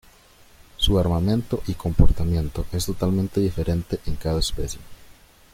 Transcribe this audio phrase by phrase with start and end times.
[0.77, 4.79] Su armamento y comportamiento es totalmente diferente en cada especie.